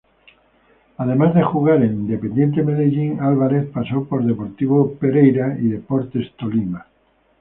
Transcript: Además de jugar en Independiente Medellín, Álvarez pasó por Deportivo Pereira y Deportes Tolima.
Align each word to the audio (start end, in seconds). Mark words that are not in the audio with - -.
Además 0.97 1.35
de 1.35 1.43
jugar 1.43 1.83
en 1.83 1.93
Independiente 1.93 2.63
Medellín, 2.63 3.19
Álvarez 3.19 3.69
pasó 3.69 4.03
por 4.05 4.23
Deportivo 4.25 4.95
Pereira 4.95 5.55
y 5.61 5.67
Deportes 5.67 6.31
Tolima. 6.39 6.87